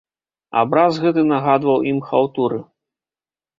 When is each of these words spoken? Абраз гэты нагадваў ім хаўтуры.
Абраз 0.61 0.97
гэты 1.03 1.25
нагадваў 1.33 1.79
ім 1.93 2.01
хаўтуры. 2.09 2.59